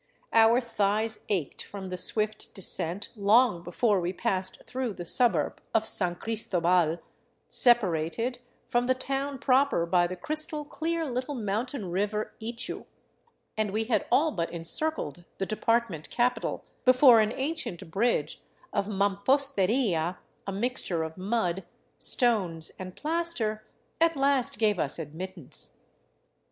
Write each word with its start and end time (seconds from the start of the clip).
Our 0.33 0.59
thighs 0.61 1.23
ached 1.29 1.61
from 1.61 1.89
the 1.89 1.95
swift 1.95 2.55
descent 2.55 3.09
long 3.15 3.61
be 3.61 3.69
fore 3.69 4.01
we 4.01 4.13
passed 4.13 4.63
through 4.63 4.93
the 4.93 5.05
suburb 5.05 5.61
of 5.75 5.85
San 5.87 6.15
Cristobal, 6.15 6.97
separated 7.47 8.39
from 8.67 8.87
the 8.87 8.95
town 8.95 9.37
proper 9.37 9.85
by 9.85 10.07
the 10.07 10.15
crystal 10.15 10.65
clear 10.65 11.05
little 11.05 11.35
mountain 11.35 11.91
river, 11.91 12.33
Ichu, 12.41 12.87
and 13.55 13.69
we 13.69 13.83
had 13.83 14.07
all 14.11 14.31
but 14.31 14.51
encircled 14.51 15.23
the 15.37 15.45
department 15.45 16.09
capital 16.09 16.65
before 16.83 17.19
an 17.19 17.31
ancient 17.33 17.91
bridge 17.91 18.41
of 18.73 18.87
mamposteria, 18.87 20.17
a 20.47 20.51
mixture 20.51 21.03
of 21.03 21.15
mud, 21.15 21.63
stones, 21.99 22.71
and 22.79 22.95
plaster, 22.95 23.67
at 23.99 24.15
last 24.15 24.57
gave 24.57 24.79
us 24.79 24.97
admittance. 24.97 25.77